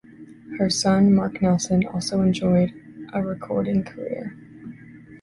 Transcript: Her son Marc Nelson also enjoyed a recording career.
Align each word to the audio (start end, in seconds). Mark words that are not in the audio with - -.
Her 0.57 0.67
son 0.67 1.13
Marc 1.13 1.43
Nelson 1.43 1.85
also 1.85 2.23
enjoyed 2.23 2.73
a 3.13 3.21
recording 3.23 3.83
career. 3.83 4.35